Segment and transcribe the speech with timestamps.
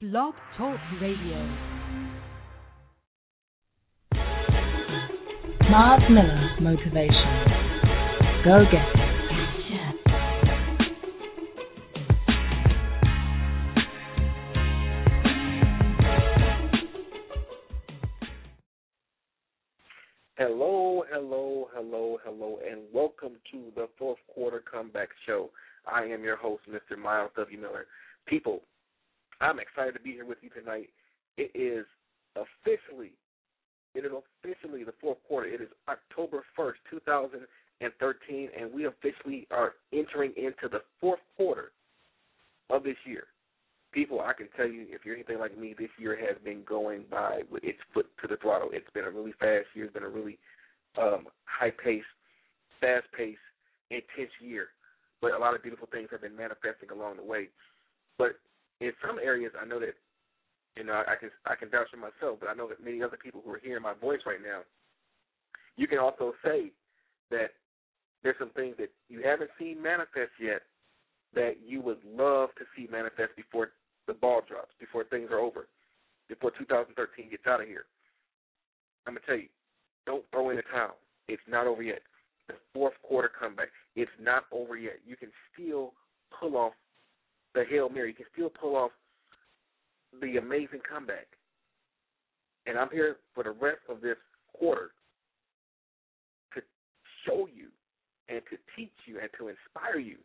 [0.00, 1.36] Blog Talk Radio.
[5.70, 7.44] Mars Miller Motivation.
[8.42, 9.10] Go get it.
[20.38, 25.50] Hello, hello, hello, hello, and welcome to the fourth quarter comeback show.
[25.86, 26.96] I am your host, Mr.
[26.96, 27.60] Myles W.
[27.60, 27.84] Miller.
[28.24, 28.62] People,
[29.40, 30.88] I'm excited to be here with you tonight.
[31.36, 31.86] It is
[32.36, 33.12] officially,
[33.94, 35.48] it is officially the fourth quarter.
[35.48, 41.72] It is October 1st, 2013, and we officially are entering into the fourth quarter
[42.68, 43.24] of this year.
[43.92, 47.04] People, I can tell you, if you're anything like me, this year has been going
[47.10, 48.68] by with its foot to the throttle.
[48.72, 49.86] It's been a really fast year.
[49.86, 50.38] It's been a really
[51.00, 52.04] um, high pace,
[52.80, 53.40] fast pace,
[53.90, 54.68] intense year.
[55.20, 57.48] But a lot of beautiful things have been manifesting along the way.
[58.16, 58.36] But
[58.80, 59.94] in some areas, I know that
[60.76, 63.18] you know I can I can vouch for myself, but I know that many other
[63.22, 64.60] people who are hearing my voice right now,
[65.76, 66.72] you can also say
[67.30, 67.52] that
[68.22, 70.62] there's some things that you haven't seen manifest yet
[71.34, 73.70] that you would love to see manifest before
[74.06, 75.68] the ball drops, before things are over,
[76.28, 77.84] before 2013 gets out of here.
[79.06, 79.48] I'm gonna tell you,
[80.06, 80.96] don't throw in the towel.
[81.28, 82.02] It's not over yet.
[82.48, 84.98] The fourth quarter comeback, it's not over yet.
[85.06, 85.92] You can still
[86.38, 86.72] pull off
[87.54, 88.08] the Hail Mary.
[88.08, 88.90] You can still pull off
[90.20, 91.26] the amazing comeback.
[92.66, 94.16] And I'm here for the rest of this
[94.52, 94.90] quarter
[96.54, 96.60] to
[97.26, 97.68] show you
[98.28, 100.16] and to teach you and to inspire you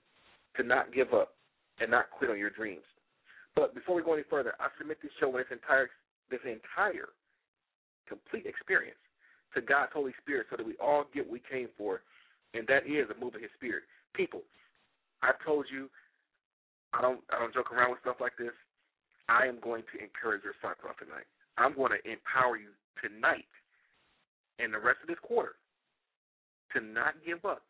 [0.57, 1.33] to not give up
[1.79, 2.83] and not quit on your dreams.
[3.55, 5.89] But before we go any further, I submit this show with this entire
[6.29, 7.09] this entire
[8.09, 8.97] complete experience
[9.53, 12.01] to God's Holy Spirit so that we all get what we came for,
[12.53, 13.83] and that is a move of his spirit.
[14.13, 14.41] People,
[15.21, 15.89] I told you
[16.93, 18.53] I don't I don't joke around with stuff like this.
[19.27, 21.25] I am going to encourage your off tonight.
[21.57, 23.49] I'm going to empower you tonight
[24.59, 25.57] and the rest of this quarter
[26.73, 27.63] to not give up,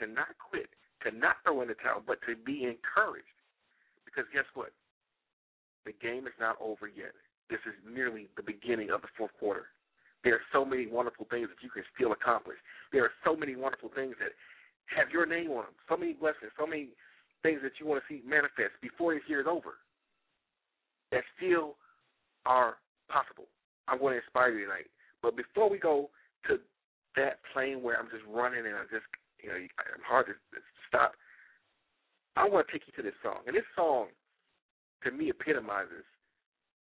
[0.00, 0.68] to not quit,
[1.04, 3.30] to not throw in the towel, but to be encouraged.
[4.04, 4.72] Because guess what?
[5.84, 7.14] The game is not over yet.
[7.48, 9.70] This is merely the beginning of the fourth quarter.
[10.24, 12.58] There are so many wonderful things that you can still accomplish.
[12.90, 14.34] There are so many wonderful things that
[14.90, 15.76] have your name on them.
[15.88, 16.90] So many blessings, so many
[17.46, 19.78] things that you want to see manifest before this year is over
[21.14, 21.78] that still
[22.42, 23.46] are possible.
[23.86, 24.90] I'm going to inspire you tonight.
[25.22, 26.10] But before we go
[26.50, 26.58] to
[27.14, 29.06] that plane where I'm just running and I just,
[29.38, 30.34] you know, I'm hard to
[30.90, 31.14] stop,
[32.34, 33.46] I want to take you to this song.
[33.46, 34.10] And this song,
[35.06, 36.02] to me, epitomizes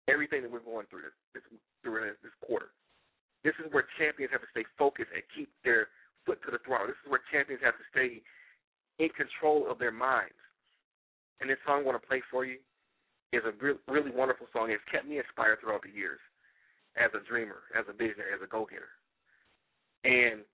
[0.07, 2.72] everything that we're going through this, this quarter.
[3.44, 5.91] This is where champions have to stay focused and keep their
[6.24, 6.88] foot to the throttle.
[6.88, 8.24] This is where champions have to stay
[9.03, 10.40] in control of their minds.
[11.41, 12.57] And this song I want to play for you
[13.33, 14.69] is a re- really wonderful song.
[14.69, 16.19] It's kept me inspired throughout the years
[16.95, 18.94] as a dreamer, as a visionary, as a go-getter.
[20.05, 20.45] And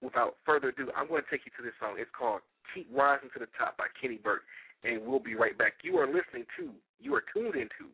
[0.00, 1.96] without further ado, I'm going to take you to this song.
[1.98, 2.40] It's called
[2.74, 4.48] Keep Rising to the Top by Keni Burke.
[4.84, 5.82] And we'll be right back.
[5.82, 6.70] You are listening to,
[7.00, 7.90] you are tuned into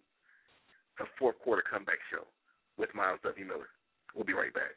[0.99, 2.27] the fourth quarter comeback show
[2.77, 3.47] with Myles W.
[3.47, 3.71] Miller.
[4.15, 4.77] We'll be right back.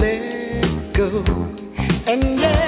[0.00, 1.08] let go
[2.06, 2.65] and let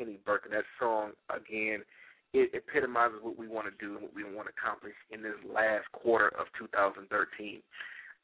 [0.00, 0.48] Keni Burke.
[0.48, 1.84] And that song, again,
[2.32, 5.36] it epitomizes what we want to do and what we want to accomplish in this
[5.44, 7.04] last quarter of 2013.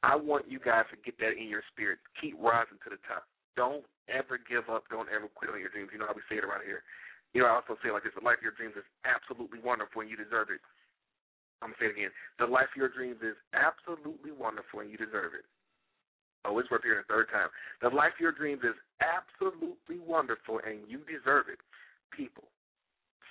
[0.03, 1.99] I want you guys to get that in your spirit.
[2.21, 3.29] Keep rising to the top.
[3.59, 4.87] Don't ever give up.
[4.89, 5.91] Don't ever quit on your dreams.
[5.93, 6.87] You know how we say it around here.
[7.35, 9.59] You know, I also say it like this: the life of your dreams is absolutely
[9.59, 10.63] wonderful, and you deserve it.
[11.65, 15.01] I'm gonna say it again: the life of your dreams is absolutely wonderful, and you
[15.01, 15.49] deserve it.
[16.47, 17.49] Oh, it's worth hearing a third time.
[17.83, 21.59] The life of your dreams is absolutely wonderful, and you deserve it.
[22.15, 22.49] People,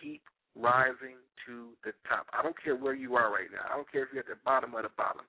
[0.01, 0.21] keep
[0.55, 2.27] rising to the top.
[2.31, 3.65] I don't care where you are right now.
[3.71, 5.23] I don't care if you're at the bottom of the bottom.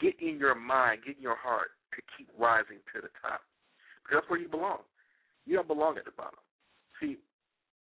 [0.00, 3.44] Get in your mind, get in your heart to keep rising to the top.
[4.00, 4.84] Because that's where you belong.
[5.44, 6.40] You don't belong at the bottom.
[7.00, 7.16] See,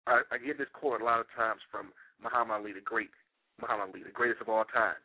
[0.07, 3.11] I, I get this quote a lot of times from Muhammad Ali, the great
[3.61, 4.99] Muhammad Ali, the greatest of all time.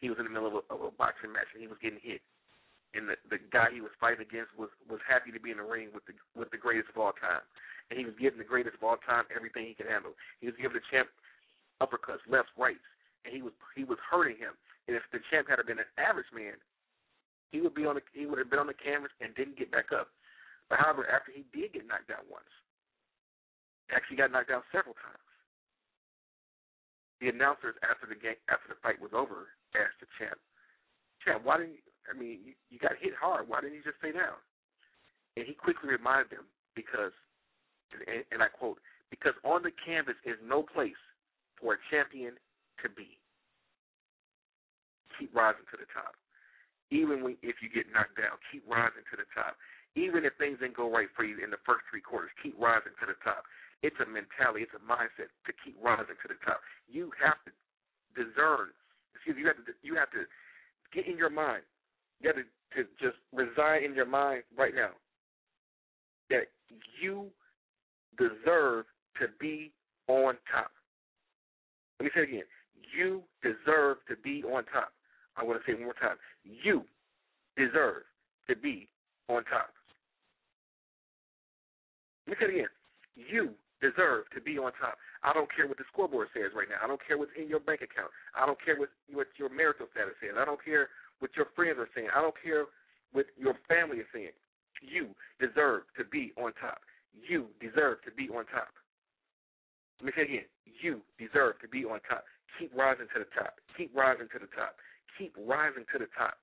[0.00, 2.00] He was in the middle of a, of a boxing match and he was getting
[2.02, 2.20] hit
[2.94, 5.66] and the, the guy he was fighting against was was happy to be in the
[5.66, 7.42] ring with the with the greatest of all time,
[7.90, 10.18] and he was giving the greatest of all time everything he could handle.
[10.42, 11.06] He was giving the champ
[11.78, 12.84] uppercuts, left rights,
[13.24, 14.58] and he was he was hurting him.
[14.90, 16.58] And if the champ had been an average man,
[17.54, 19.70] he would be on the, he would have been on the canvas and didn't get
[19.70, 20.10] back up.
[20.66, 22.50] But however, after he did get knocked down once,
[23.94, 25.26] actually got knocked down several times.
[27.22, 30.38] The announcers after the game after the fight was over asked the champ,
[31.22, 31.78] "Champ, why didn't
[32.10, 33.48] I mean, you, you got hit hard.
[33.48, 34.36] Why didn't you just stay down?
[35.38, 37.14] And he quickly reminded them because,
[37.94, 40.98] and, and I quote, because on the canvas is no place
[41.58, 42.34] for a champion
[42.82, 43.18] to be.
[45.18, 46.16] Keep rising to the top.
[46.90, 49.54] Even when, if you get knocked down, keep rising to the top.
[49.94, 52.94] Even if things didn't go right for you in the first three quarters, keep rising
[52.98, 53.46] to the top.
[53.82, 56.62] It's a mentality, it's a mindset to keep rising to the top.
[56.86, 57.50] You have to
[58.14, 58.74] discern,
[59.14, 60.26] excuse me, you have to, you have to
[60.94, 61.66] get in your mind
[62.20, 62.42] you have to,
[62.82, 64.90] to just resign in your mind right now
[66.28, 66.44] that
[67.00, 67.26] you
[68.18, 68.84] deserve
[69.20, 69.72] to be
[70.08, 70.70] on top.
[71.98, 72.48] Let me say it again.
[72.96, 74.92] You deserve to be on top.
[75.36, 76.16] I want to say it one more time.
[76.42, 76.84] You
[77.56, 78.02] deserve
[78.48, 78.88] to be
[79.28, 79.70] on top.
[82.26, 82.72] Let me say it again.
[83.14, 83.50] You
[83.80, 84.96] deserve to be on top.
[85.22, 86.80] I don't care what the scoreboard says right now.
[86.82, 88.12] I don't care what's in your bank account.
[88.32, 90.36] I don't care what what your marital status is.
[90.36, 90.88] I don't care
[91.20, 92.08] what your friends are saying.
[92.14, 92.66] I don't care
[93.12, 94.34] what your family is saying.
[94.82, 96.80] You deserve to be on top.
[97.12, 98.72] You deserve to be on top.
[100.00, 100.48] Let me say again.
[100.64, 102.24] You deserve to be on top.
[102.58, 103.60] Keep rising to the top.
[103.76, 104.76] Keep rising to the top.
[105.18, 106.40] Keep rising to the top.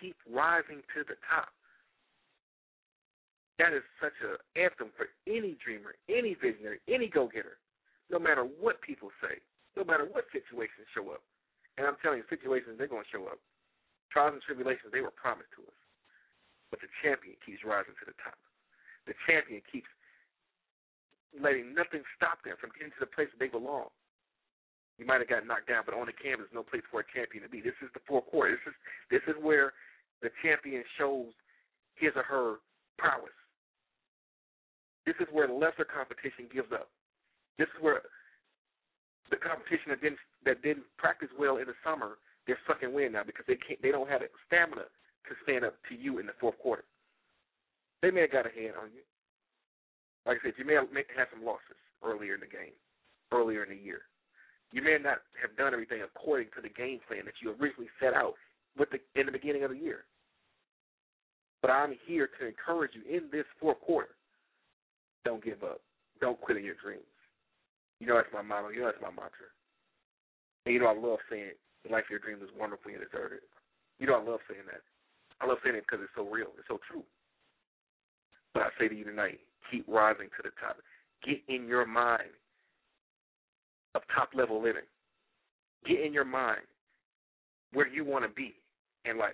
[0.00, 1.54] Keep rising to the top.
[3.62, 7.62] That is such an anthem for any dreamer, any visionary, any go getter,
[8.10, 9.38] no matter what people say,
[9.76, 11.22] no matter what situations show up.
[11.78, 13.38] And I'm telling you, situations, they're going to show up.
[14.12, 15.80] Trials and tribulations, they were promised to us.
[16.68, 18.36] But the champion keeps rising to the top.
[19.08, 19.88] The champion keeps
[21.32, 23.88] letting nothing stop them from getting to the place that they belong.
[25.00, 27.42] You might have gotten knocked down, but on the canvas, no place for a champion
[27.42, 27.64] to be.
[27.64, 28.52] This is the fourth quarter.
[28.52, 28.76] This is
[29.08, 29.72] this is where
[30.20, 31.32] the champion shows
[31.96, 32.60] his or her
[33.00, 33.34] prowess.
[35.08, 36.92] This is where lesser competition gives up.
[37.58, 38.04] This is where
[39.32, 43.22] the competition that didn't that didn't practice well in the summer, they're sucking wind now
[43.24, 46.36] because they can't they don't have the stamina to stand up to you in the
[46.40, 46.84] fourth quarter.
[48.02, 49.06] They may have got a hand on you.
[50.26, 52.74] Like I said, you may have had some losses earlier in the game,
[53.30, 54.02] earlier in the year.
[54.72, 58.14] You may not have done everything according to the game plan that you originally set
[58.14, 58.34] out
[58.78, 60.04] with the, in the beginning of the year.
[61.60, 64.16] But I'm here to encourage you in this fourth quarter.
[65.24, 65.80] Don't give up.
[66.20, 67.06] Don't quit in your dreams.
[68.00, 68.70] You know that's my motto.
[68.70, 69.46] You know that's my mantra.
[70.66, 71.52] And you know I love saying,
[71.84, 73.32] "The life your dreams is wonderful and you deserve.
[73.98, 74.82] You know I love saying that.
[75.40, 76.48] I love saying it because it's so real.
[76.58, 77.02] It's so true.
[78.54, 80.76] But I say to you tonight, keep rising to the top.
[81.24, 82.30] Get in your mind
[83.94, 84.86] of top level living.
[85.86, 86.62] Get in your mind
[87.72, 88.54] where you want to be
[89.04, 89.32] in life.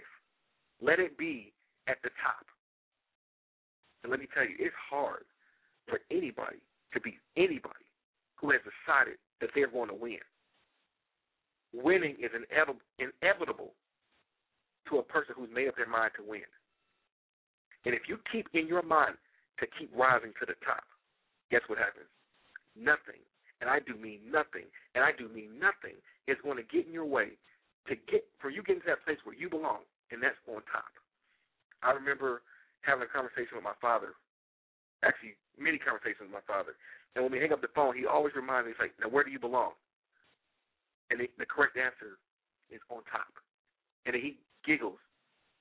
[0.81, 1.53] Let it be
[1.89, 2.47] at the top.
[4.03, 5.25] And let me tell you, it's hard
[5.89, 6.59] for anybody
[6.93, 7.85] to be anybody
[8.37, 10.19] who has decided that they're going to win.
[11.79, 13.71] Winning is inevitable
[14.91, 16.49] to a person who's made up their mind to win.
[17.87, 19.15] And if you keep in your mind
[19.61, 20.83] to keep rising to the top,
[21.51, 22.11] guess what happens?
[22.75, 23.23] Nothing,
[23.61, 25.95] and I do mean nothing, and I do mean nothing,
[26.27, 27.39] is going to get in your way
[27.87, 30.91] to get for you getting to that place where you belong, and that's on top.
[31.83, 32.43] I remember
[32.83, 34.19] having a conversation with my father,
[35.07, 36.75] actually many conversations with my father,
[37.15, 39.23] and when we hang up the phone, he always reminds me, he's like, "Now where
[39.23, 39.73] do you belong?"
[41.11, 42.21] And the, the correct answer
[42.71, 43.33] is on top.
[44.05, 45.01] And he giggles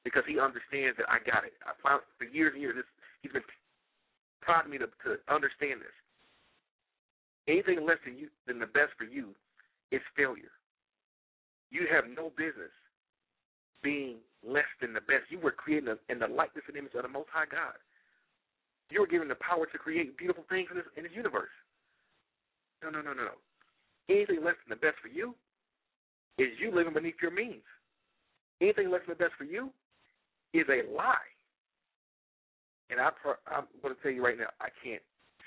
[0.04, 1.56] because he understands that I got it.
[1.64, 2.76] I found for years and years.
[2.76, 2.90] This,
[3.22, 3.48] he's been
[4.42, 5.96] prodding me to, to understand this.
[7.48, 9.32] Anything less than you than the best for you
[9.92, 10.52] is failure.
[11.72, 12.72] You have no business
[13.84, 15.28] being less than the best.
[15.30, 17.76] You were created in the likeness and image of the Most High God.
[18.90, 21.52] You were given the power to create beautiful things in this in this universe.
[22.84, 23.36] No, no, no, no, no.
[24.10, 25.36] Anything less than the best for you
[26.38, 27.64] is you living beneath your means
[28.62, 29.70] anything less than the best for you
[30.54, 31.30] is a lie.
[32.90, 33.10] And I,
[33.52, 35.02] I'm going to tell you right now, I can't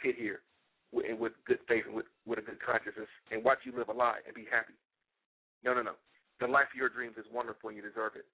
[0.04, 0.40] sit here
[0.92, 2.96] with, with good faith and with, with a good conscience
[3.32, 4.76] and watch you live a lie and be happy.
[5.64, 5.96] No, no, no.
[6.40, 8.24] The life of your dreams is wonderful and you deserve it.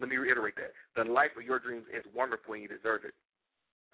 [0.00, 0.74] Let me reiterate that.
[0.98, 3.14] The life of your dreams is wonderful and you deserve it.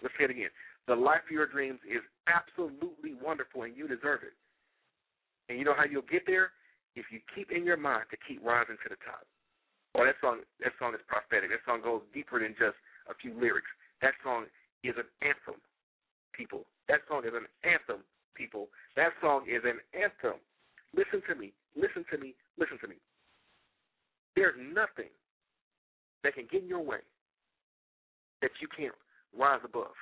[0.01, 0.53] Let's say it again.
[0.87, 4.33] The life of your dreams is absolutely wonderful and you deserve it.
[5.49, 6.53] And you know how you'll get there?
[6.95, 9.25] If you keep in your mind to keep rising to the top.
[9.97, 11.49] Oh, that song that song is prophetic.
[11.49, 12.77] That song goes deeper than just
[13.09, 13.69] a few lyrics.
[14.01, 14.45] That song
[14.85, 15.59] is an anthem,
[16.33, 16.69] people.
[16.87, 18.05] That song is an anthem,
[18.37, 18.69] people.
[18.95, 20.37] That song is an anthem.
[20.93, 21.53] Listen to me.
[21.73, 22.37] Listen to me.
[22.57, 23.01] Listen to me.
[24.35, 25.09] There's nothing
[26.23, 27.01] that can get in your way
[28.41, 28.95] that you can't
[29.33, 29.97] rise above.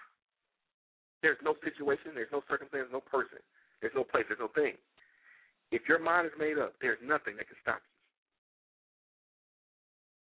[1.22, 3.42] There's no situation, there's no circumstance, no person,
[3.82, 4.78] there's no place, there's no thing.
[5.72, 7.96] If your mind is made up, there's nothing that can stop you.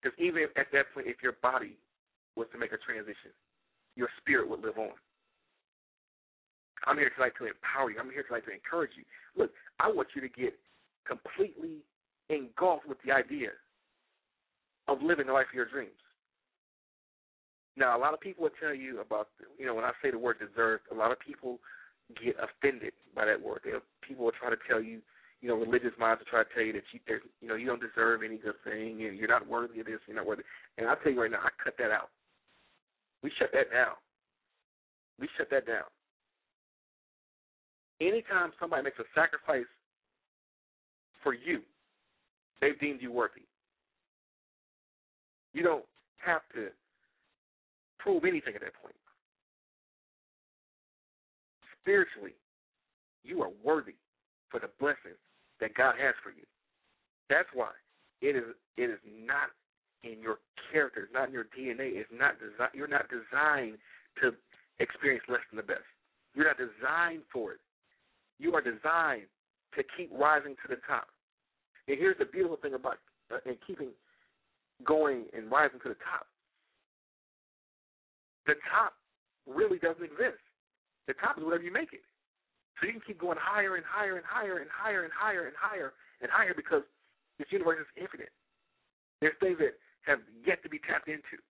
[0.02, 1.76] Because even at that point, if your body
[2.34, 3.32] was to make a transition,
[3.96, 4.94] your spirit would live on.
[6.86, 7.98] I'm here tonight to empower you.
[7.98, 9.04] I'm here tonight to encourage you.
[9.36, 9.50] Look,
[9.80, 10.54] I want you to get
[11.06, 11.82] completely
[12.28, 13.50] engulfed with the idea
[14.88, 15.98] of living the life of your dreams.
[17.76, 20.18] Now, a lot of people will tell you about, you know, when I say the
[20.18, 21.58] word deserve, a lot of people
[22.22, 23.60] get offended by that word.
[23.64, 25.00] They'll, people will try to tell you,
[25.40, 27.00] you know, religious minds will try to tell you that you,
[27.40, 30.16] you know, you don't deserve any good thing, and you're not worthy of this, you're
[30.16, 30.42] not worthy.
[30.78, 32.08] And I'll tell you right now, I cut that out.
[33.22, 33.94] We shut that down.
[35.20, 35.84] We shut that down.
[38.00, 39.64] Anytime somebody makes a sacrifice
[41.22, 41.60] for you,
[42.60, 43.42] they've deemed you worthy.
[45.52, 45.84] You don't
[46.18, 46.68] have to
[47.98, 48.94] prove anything at that point.
[51.80, 52.34] Spiritually,
[53.22, 53.94] you are worthy
[54.50, 55.16] for the blessings
[55.60, 56.44] that God has for you.
[57.30, 57.70] That's why
[58.20, 58.44] it is
[58.76, 59.50] it is not
[60.04, 60.38] in your
[60.72, 63.78] character, it's not in your DNA, it's not desi- you're not designed
[64.22, 64.32] to
[64.78, 65.86] experience less than the best.
[66.34, 67.60] You're not designed for it.
[68.38, 69.26] You are designed
[69.74, 71.08] to keep rising to the top.
[71.88, 72.98] And here's the beautiful thing about
[73.32, 73.90] uh, and keeping
[74.84, 76.26] going and rising to the top.
[78.46, 78.92] The top
[79.46, 80.38] really doesn't exist.
[81.06, 82.04] The top is whatever you make it.
[82.76, 85.56] So you can keep going higher and higher and higher and higher and higher and
[85.56, 86.82] higher and higher because
[87.38, 88.32] this universe is infinite.
[89.20, 91.40] There's things that have yet to be tapped into.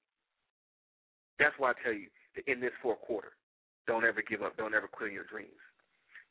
[1.38, 3.34] That's why I tell you that in this fourth quarter,
[3.86, 4.56] don't ever give up.
[4.56, 5.58] Don't ever quit your dreams.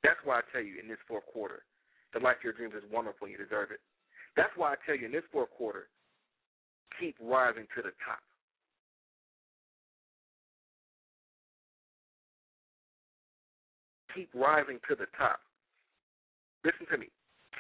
[0.04, 1.64] That's why I tell you in this fourth quarter,
[2.14, 3.80] the life of your dreams is wonderful you deserve it.
[4.36, 5.88] That's why I tell you in this fourth quarter,
[7.00, 8.24] keep rising to the top.
[14.16, 15.44] Keep rising to the top.
[16.64, 17.12] Listen to me.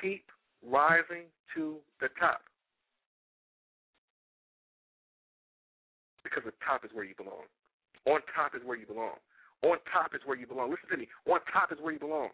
[0.02, 0.32] Keep
[0.64, 2.42] rising to the top.
[6.24, 7.46] Because the top is where you belong.
[8.08, 9.20] On top is where you belong.
[9.62, 10.72] On top is where you belong.
[10.72, 11.08] Listen to me.
[11.28, 12.30] On top is where you belong.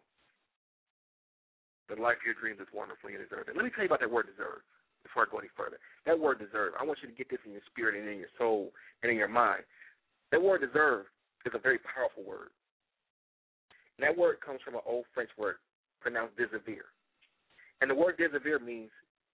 [1.89, 3.55] The life of your dreams is wonderful and deserve it.
[3.57, 4.63] Let me tell you about that word deserve
[5.03, 5.75] before I go any further.
[6.05, 8.31] That word deserve, I want you to get this in your spirit and in your
[8.38, 8.71] soul
[9.03, 9.67] and in your mind.
[10.31, 11.12] That word deserve
[11.43, 12.55] is a very powerful word.
[13.99, 15.56] That word comes from an old French word
[15.99, 16.89] pronounced deservir.
[17.82, 18.89] And the word deservir means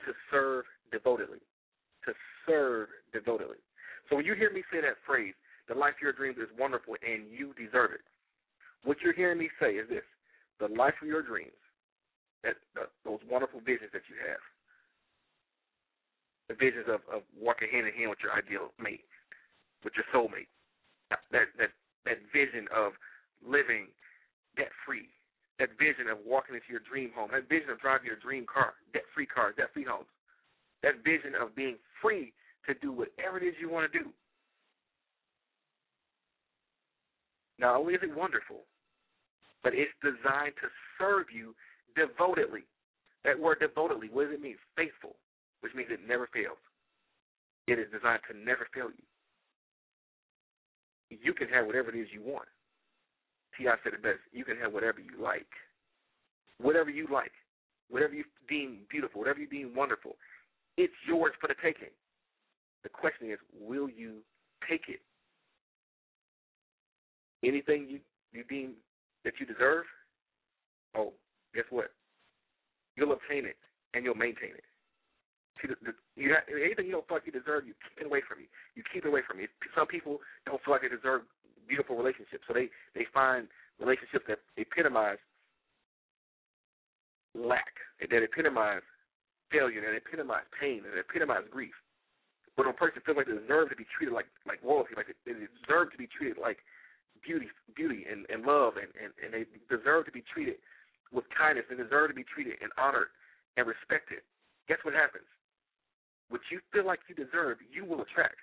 [0.05, 1.39] to serve devotedly.
[2.05, 2.13] To
[2.45, 3.57] serve devotedly.
[4.09, 5.33] So when you hear me say that phrase,
[5.67, 8.03] the life of your dreams is wonderful and you deserve it.
[8.83, 10.05] What you're hearing me say is this
[10.59, 11.59] the life of your dreams
[12.43, 12.55] that,
[13.03, 14.41] those wonderful visions that you have,
[16.47, 19.03] the visions of, of walking hand in hand with your ideal mate,
[19.83, 20.47] with your soulmate,
[21.31, 22.93] that that that vision of
[23.43, 23.91] living
[24.57, 25.09] debt free,
[25.59, 28.73] that vision of walking into your dream home, that vision of driving your dream car,
[28.93, 30.09] debt free cars, debt free homes,
[30.83, 32.33] that vision of being free
[32.67, 34.09] to do whatever it is you want to do.
[37.59, 38.65] Not only is it wonderful,
[39.63, 41.55] but it's designed to serve you
[41.95, 42.63] devotedly.
[43.25, 44.57] That word devotedly, what does it mean?
[44.75, 45.15] Faithful,
[45.61, 46.61] which means it never fails.
[47.67, 49.03] It is designed to never fail you.
[51.09, 52.47] You can have whatever it is you want.
[53.57, 53.75] T.I.
[53.83, 54.19] said it best.
[54.31, 55.47] You can have whatever you like.
[56.59, 57.31] Whatever you like.
[57.89, 60.15] Whatever you deem beautiful, whatever you deem wonderful.
[60.77, 61.89] It's yours for the taking.
[62.83, 64.17] The question is, will you
[64.69, 65.01] take it?
[67.43, 67.99] Anything you,
[68.31, 68.73] you deem
[69.23, 69.85] that you deserve,
[70.95, 71.13] oh,
[71.53, 71.91] guess what?
[72.95, 73.57] You'll obtain it
[73.93, 74.65] and you'll maintain it.
[75.61, 78.05] See, the, the, you have, anything you don't feel like you deserve, you keep it
[78.05, 78.47] away from you.
[78.75, 79.47] You keep it away from you.
[79.73, 81.21] Some people don't feel like they deserve
[81.67, 83.47] beautiful relationships, so they they find
[83.79, 85.21] relationships that epitomize
[87.35, 88.81] lack, that epitomize
[89.51, 91.75] failure, that epitomize pain, that epitomize grief.
[92.55, 95.07] But when a person feels like they deserve to be treated like like royalty, like
[95.25, 96.59] they, deserve to be treated like
[97.21, 100.57] beauty, beauty and, and love, and, and and they deserve to be treated
[101.13, 103.13] with kindness and deserve to be treated and honored
[103.55, 104.25] and respected,
[104.67, 105.25] guess what happens?
[106.29, 108.41] What you feel like you deserve, you will attract.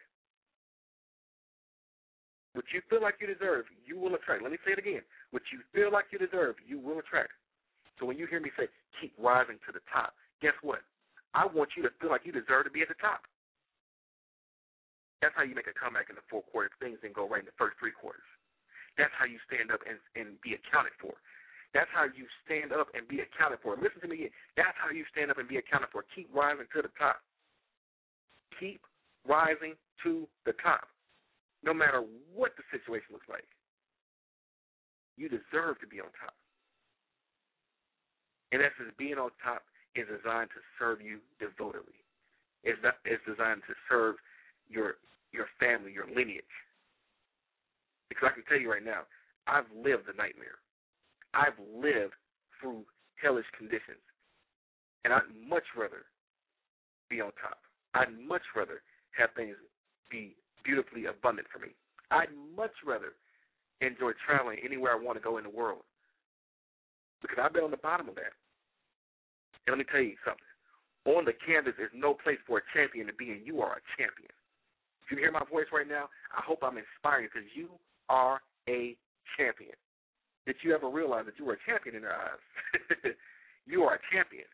[2.54, 4.42] What you feel like you deserve, you will attract.
[4.42, 5.02] Let me say it again.
[5.34, 7.34] What you feel like you deserve, you will attract.
[7.98, 8.70] So when you hear me say,
[9.02, 10.86] keep rising to the top, guess what?
[11.34, 13.26] I want you to feel like you deserve to be at the top.
[15.18, 17.42] That's how you make a comeback in the fourth quarter if things didn't go right
[17.42, 18.26] in the first three quarters.
[18.94, 21.18] That's how you stand up and, and be accounted for.
[21.74, 23.74] That's how you stand up and be accounted for.
[23.74, 24.34] Listen to me again.
[24.54, 26.06] That's how you stand up and be accounted for.
[26.14, 27.18] Keep rising to the top.
[28.62, 28.86] Keep
[29.26, 29.74] rising
[30.06, 30.86] to the top.
[31.64, 33.48] No matter what the situation looks like.
[35.16, 36.36] You deserve to be on top.
[38.52, 39.64] In essence, being on top
[39.96, 42.04] is designed to serve you devotedly.
[42.62, 44.16] It's, not, it's designed to serve
[44.68, 45.00] your
[45.32, 46.54] your family, your lineage.
[48.08, 49.02] Because I can tell you right now,
[49.48, 50.62] I've lived the nightmare.
[51.34, 52.14] I've lived
[52.60, 52.86] through
[53.18, 53.98] hellish conditions.
[55.02, 56.06] And I'd much rather
[57.10, 57.58] be on top.
[57.94, 58.80] I'd much rather
[59.18, 59.56] have things
[60.10, 61.76] be beautifully abundant for me.
[62.10, 63.12] I'd much rather
[63.80, 65.82] enjoy traveling anywhere I want to go in the world
[67.20, 68.32] because I've been on the bottom of that.
[69.66, 70.44] And let me tell you something.
[71.04, 73.84] On the canvas is no place for a champion to be, and you are a
[73.96, 74.32] champion.
[75.04, 77.68] If you hear my voice right now, I hope I'm inspiring because you
[78.08, 78.96] are a
[79.36, 79.76] champion.
[80.46, 82.40] Did you ever realize that you were a champion in their eyes?
[83.66, 84.48] you are a champion.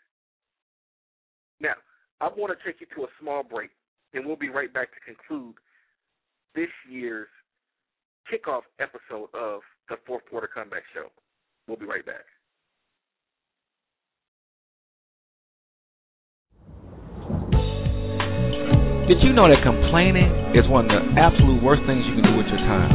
[1.61, 1.79] Now,
[2.21, 3.71] I want to take you to a small break,
[4.15, 5.55] and we'll be right back to conclude
[6.55, 7.29] this year's
[8.31, 11.09] kickoff episode of the Fourth Quarter Comeback Show.
[11.67, 12.27] We'll be right back.
[19.11, 22.35] Did you know that complaining is one of the absolute worst things you can do
[22.39, 22.95] with your time?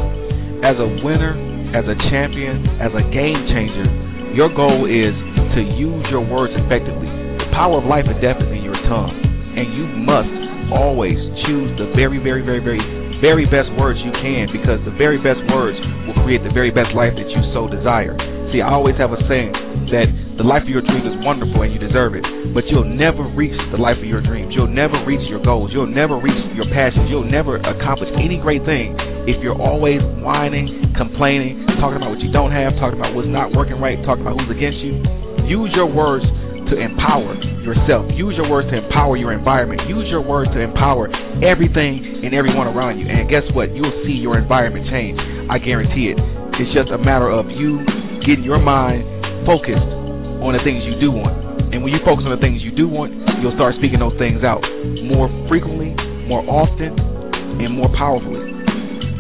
[0.64, 1.36] As a winner,
[1.76, 3.84] as a champion, as a game changer,
[4.32, 5.12] your goal is
[5.60, 7.12] to use your words effectively.
[7.36, 9.12] The power of life and death is in your tongue,
[9.60, 10.32] and you must
[10.72, 12.80] always choose the very, very, very, very,
[13.22, 16.92] very best words you can because the very best words will create the very best
[16.96, 18.16] life that you so desire.
[18.54, 19.52] See, I always have a saying
[19.92, 23.24] that the life of your dreams is wonderful and you deserve it, but you'll never
[23.36, 24.54] reach the life of your dreams.
[24.56, 25.72] You'll never reach your goals.
[25.72, 27.08] You'll never reach your passions.
[27.08, 32.32] You'll never accomplish any great thing if you're always whining, complaining, talking about what you
[32.32, 35.00] don't have, talking about what's not working right, talking about who's against you.
[35.46, 36.26] Use your words
[36.72, 38.10] to empower yourself.
[38.14, 39.82] Use your words to empower your environment.
[39.90, 41.10] Use your words to empower
[41.46, 43.06] everything and everyone around you.
[43.06, 43.74] And guess what?
[43.74, 45.18] You'll see your environment change.
[45.50, 46.18] I guarantee it.
[46.58, 47.84] It's just a matter of you
[48.26, 49.04] getting your mind
[49.46, 49.86] focused
[50.42, 51.36] on the things you do want.
[51.74, 54.42] And when you focus on the things you do want, you'll start speaking those things
[54.42, 54.64] out
[55.06, 55.94] more frequently,
[56.26, 56.96] more often,
[57.62, 58.42] and more powerfully.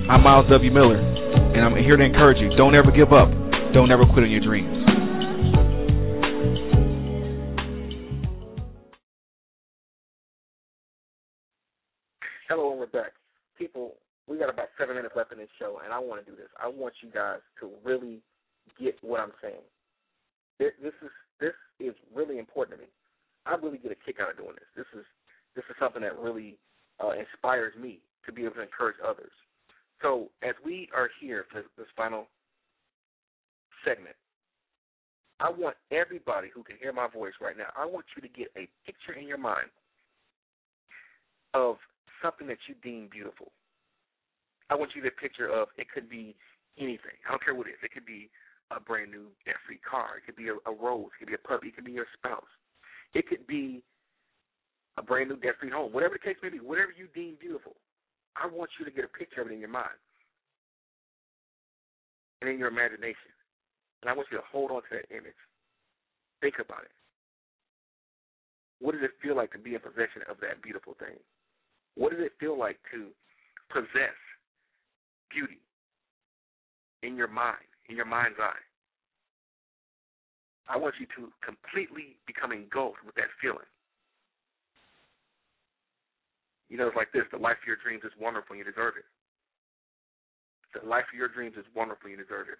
[0.08, 0.71] I'm Myles W.
[0.71, 2.53] Miller, and I'm here to encourage you.
[2.55, 3.27] Don't ever give up.
[3.73, 4.94] Don't ever quit on your dreams.
[12.85, 13.13] We're back.
[13.57, 13.95] People,
[14.27, 16.49] we got about seven minutes left in this show, and I want to do this.
[16.61, 18.21] I want you guys to really
[18.79, 19.65] get what I'm saying.
[20.59, 22.89] This is this is really important to me.
[23.45, 24.69] I really get a kick out of doing this.
[24.75, 25.05] This is
[25.55, 26.57] this is something that really
[27.03, 29.31] uh, inspires me to be able to encourage others.
[30.01, 32.27] So as we are here for this final
[33.83, 34.15] segment,
[35.39, 37.73] I want everybody who can hear my voice right now.
[37.75, 39.67] I want you to get a picture in your mind
[41.53, 41.77] of
[42.21, 43.51] something that you deem beautiful.
[44.69, 46.36] I want you to picture of it could be
[46.78, 47.17] anything.
[47.28, 47.84] I don't care what it is.
[47.84, 48.30] It could be
[48.71, 50.17] a brand new debt free car.
[50.17, 51.13] It could be a, a rose.
[51.15, 51.67] It could be a puppy.
[51.69, 52.49] It could be your spouse.
[53.13, 53.84] It could be
[54.97, 55.93] a brand new debt free home.
[55.93, 57.75] Whatever the case may be, whatever you deem beautiful,
[58.36, 59.99] I want you to get a picture of it in your mind
[62.41, 63.32] and in your imagination.
[64.01, 65.39] And I want you to hold on to that image.
[66.41, 66.91] Think about it.
[68.80, 71.15] What does it feel like to be in possession of that beautiful thing?
[71.95, 73.08] What does it feel like to
[73.71, 74.15] possess
[75.31, 75.60] beauty
[77.03, 77.65] in your mind?
[77.89, 78.63] in your mind's eye.
[80.67, 83.69] I want you to completely become engulfed with that feeling.
[86.69, 89.05] You know, it's like this the life of your dreams is wonderful you deserve it.
[90.73, 92.58] The life of your dreams is wonderful you deserve it.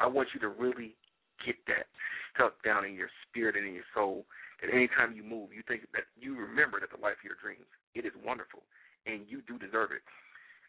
[0.00, 0.98] I want you to really
[1.46, 1.86] get that
[2.34, 4.26] stuck down in your spirit and in your soul
[4.60, 7.66] that anytime you move, you think that you remember that the life of your dreams,
[7.94, 8.62] it is wonderful
[9.06, 10.02] and you do deserve it.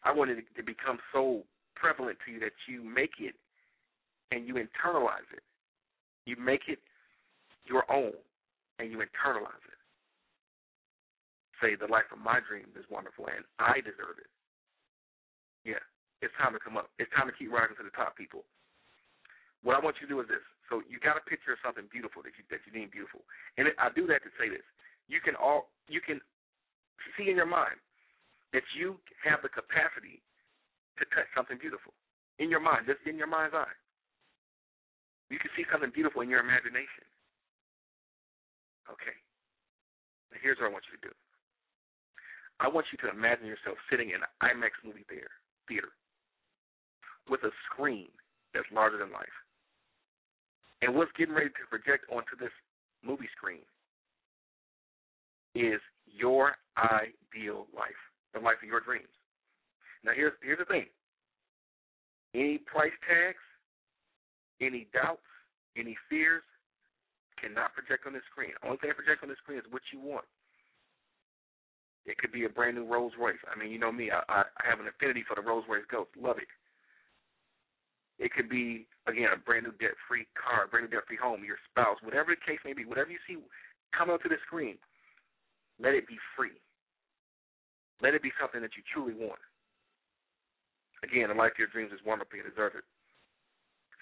[0.04, 1.42] I want it to become so
[1.74, 3.34] prevalent to you that you make it
[4.30, 5.42] and you internalize it.
[6.24, 6.78] You make it
[7.66, 8.14] your own
[8.78, 9.80] and you internalize it.
[11.60, 14.30] Say, the life of my dreams is wonderful and I deserve it.
[15.64, 15.82] Yeah,
[16.22, 16.88] it's time to come up.
[16.96, 18.48] It's time to keep rising to the top, people.
[19.60, 20.40] What I want you to do is this.
[20.70, 23.26] So you got a picture of something beautiful that you that you deem beautiful,
[23.58, 24.64] and I do that to say this.
[25.10, 26.22] You can all you can
[27.18, 27.76] see in your mind
[28.54, 28.94] that you
[29.26, 30.22] have the capacity
[30.98, 31.90] to touch something beautiful
[32.38, 33.74] in your mind, just in your mind's eye.
[35.30, 37.06] You can see something beautiful in your imagination.
[38.86, 39.14] Okay.
[40.30, 41.14] Now here's what I want you to do.
[42.62, 45.34] I want you to imagine yourself sitting in an IMAX movie theater,
[45.66, 45.90] theater
[47.30, 48.10] with a screen
[48.52, 49.34] that's larger than life.
[50.82, 52.52] And what's getting ready to project onto this
[53.04, 53.64] movie screen
[55.54, 58.00] is your ideal life,
[58.32, 59.12] the life of your dreams.
[60.04, 60.86] Now here's here's the thing.
[62.34, 63.42] Any price tags,
[64.60, 65.26] any doubts,
[65.76, 66.42] any fears
[67.40, 68.52] cannot project on the screen.
[68.62, 70.24] Only thing that project on the screen is what you want.
[72.06, 73.40] It could be a brand new Rolls Royce.
[73.44, 74.10] I mean, you know me.
[74.10, 76.10] I, I, I have an affinity for the Rolls Royce Ghost.
[76.16, 76.48] Love it.
[78.20, 81.96] It could be again a brand new debt-free car, brand new debt-free home, your spouse,
[82.04, 82.84] whatever the case may be.
[82.84, 83.40] Whatever you see
[83.96, 84.76] come onto the screen,
[85.80, 86.54] let it be free.
[88.04, 89.40] Let it be something that you truly want.
[91.02, 92.36] Again, the life of your dreams is wonderful.
[92.36, 92.84] You deserve it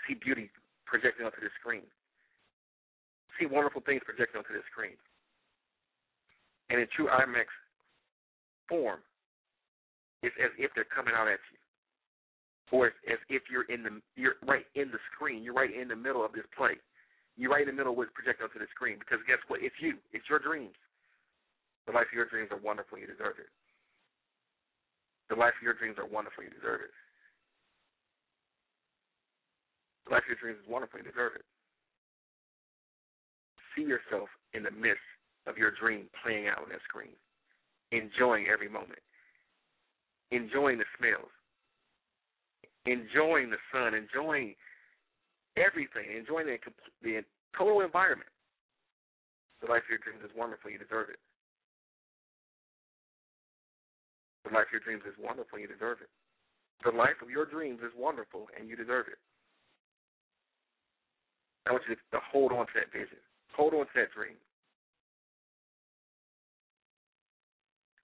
[0.09, 0.49] see beauty
[0.89, 1.85] projecting onto the screen.
[3.39, 4.97] see wonderful things projected onto the screen.
[6.73, 7.53] And in true IMAX
[8.67, 9.01] form,
[10.25, 11.61] it's as if they're coming out at you.
[12.71, 15.43] Or if you're in the you're right in the screen.
[15.43, 16.77] You're right in the middle of this play.
[17.37, 18.99] You're right in the middle of what's projected onto the screen.
[18.99, 19.63] Because guess what?
[19.63, 19.97] It's you.
[20.13, 20.77] It's your dreams.
[21.87, 22.99] The life of your dreams are wonderful.
[22.99, 23.49] You deserve it.
[25.33, 26.45] The life of your dreams are wonderful.
[26.45, 26.93] You deserve it.
[30.05, 31.01] The life of your dreams is wonderful.
[31.01, 31.45] You deserve it.
[33.77, 35.05] See yourself in the midst
[35.47, 37.17] of your dream playing out on that screen,
[37.93, 39.01] enjoying every moment,
[40.33, 41.33] enjoying the smells,
[42.91, 44.55] enjoying the sun, enjoying
[45.57, 46.59] everything, enjoying the,
[47.03, 47.21] the
[47.57, 48.31] total environment.
[49.61, 50.71] The life of your dreams is wonderful.
[50.71, 51.21] You deserve it.
[54.47, 55.59] The life of your dreams is wonderful.
[55.59, 56.09] You deserve it.
[56.87, 59.19] The life of your dreams is wonderful, and you deserve it.
[61.67, 63.19] I want you to, to hold on to that vision.
[63.57, 64.39] Hold on to that dream.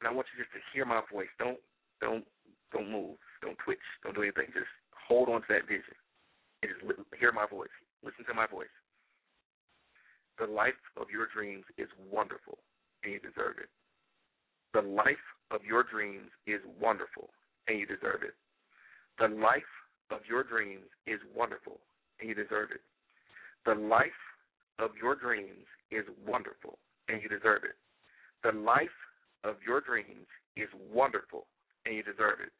[0.00, 1.30] And I want you just to hear my voice.
[1.38, 1.56] Don't
[2.00, 2.24] don't
[2.72, 3.16] don't move.
[3.44, 3.84] Don't twitch.
[4.02, 4.48] Don't do anything.
[4.56, 5.92] Just hold on to that vision
[6.64, 6.80] and just
[7.20, 7.68] hear my voice.
[8.02, 8.72] Listen to my voice.
[10.40, 12.58] The life of your dreams is wonderful,
[13.04, 13.68] and you deserve it.
[14.72, 17.28] The life of your dreams is wonderful,
[17.68, 18.34] and you deserve it.
[19.18, 19.62] The life
[20.10, 21.78] of your dreams is wonderful,
[22.18, 22.80] and you deserve it.
[23.64, 24.20] The life
[24.78, 26.78] of your dreams is wonderful,
[27.08, 27.76] and you deserve it.
[28.42, 28.96] The life
[29.44, 30.26] of your dreams
[30.56, 31.46] is wonderful,
[31.86, 32.52] and you deserve it.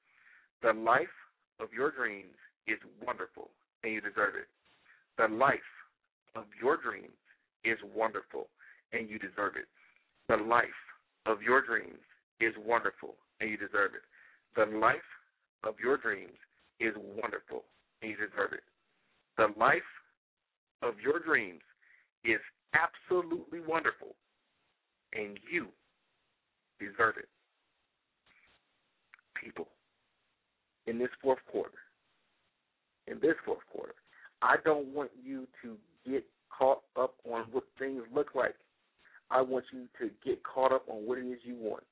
[0.65, 1.13] The life
[1.61, 2.33] of your dreams
[2.67, 3.51] is wonderful,
[3.83, 4.49] and you deserve it.
[5.19, 5.61] The life
[6.35, 7.13] of your dreams
[7.65, 8.49] is wonderful,
[8.95, 9.69] and you deserve it.
[10.27, 10.65] The life
[11.27, 12.01] of your dreams
[12.41, 14.09] is wonderful, and you deserve it.
[14.57, 14.97] The life
[15.65, 16.39] of your dreams
[16.81, 17.65] is wonderful,
[18.01, 18.65] and you deserve it.
[19.37, 19.83] The life
[20.81, 21.61] of your dreams
[22.25, 22.41] is
[22.73, 24.17] absolutely wonderful,
[25.13, 25.67] and you
[26.81, 27.29] deserve it.
[29.35, 29.69] People,
[30.87, 31.79] in this fourth quarter,
[33.07, 33.95] in this fourth quarter,
[34.43, 35.77] I don't want you to
[36.09, 36.25] get
[36.57, 38.55] caught up on what things look like.
[39.31, 41.85] I want you to get caught up on what it is you want.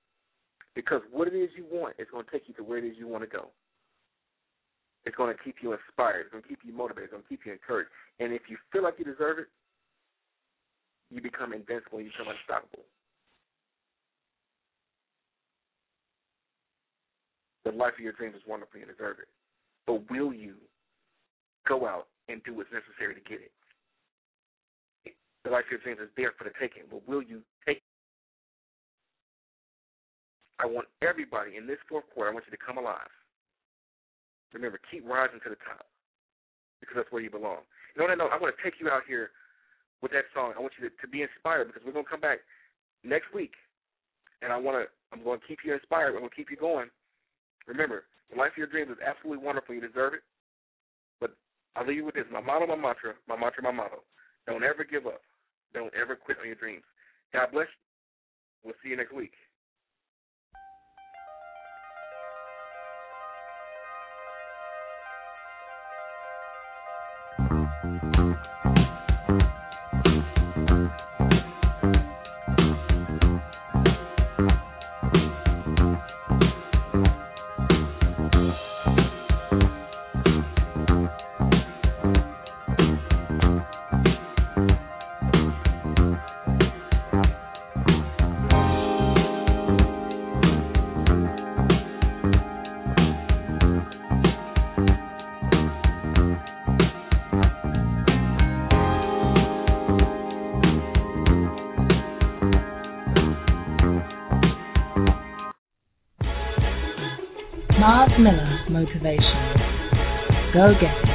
[0.74, 2.96] Because what it is you want is going to take you to where it is
[2.98, 3.48] you want to go.
[5.04, 6.20] It's going to keep you inspired.
[6.22, 7.10] It's going to keep you motivated.
[7.10, 7.90] It's going to keep you encouraged.
[8.20, 9.48] And if you feel like you deserve it,
[11.10, 12.00] you become invincible.
[12.00, 12.84] You become unstoppable.
[17.64, 18.80] The life of your dreams is wonderful.
[18.80, 19.28] You deserve it.
[19.86, 20.54] But will you
[21.66, 23.52] go out and do what's necessary to get it?
[25.44, 27.90] The life of your dreams is there for the taking, but will you take it?
[30.62, 33.10] I want everybody in this fourth quarter, I want you to come alive.
[34.54, 35.86] Remember, keep rising to the top
[36.78, 37.66] because that's where you belong.
[37.94, 38.30] You know what I know?
[38.30, 39.30] I want to take you out here
[40.02, 40.52] with that song.
[40.54, 42.38] I want you to, to be inspired because we're going to come back
[43.02, 43.54] next week,
[44.42, 44.86] and I want to.
[45.10, 46.14] I'm going to keep you inspired.
[46.14, 46.88] I'm going to keep you going.
[47.66, 49.74] Remember, the life of your dreams is absolutely wonderful.
[49.74, 50.22] You deserve it.
[51.20, 51.36] But
[51.76, 54.02] I'll leave you with this: my motto, my mantra, my mantra, my motto.
[54.46, 55.20] Don't ever give up.
[55.74, 56.84] Don't ever quit on your dreams.
[57.32, 57.80] God bless you.
[58.64, 59.32] We'll see you next week.
[68.22, 68.51] Mars
[108.22, 109.52] Miller Motivation.
[110.54, 111.11] Go get it.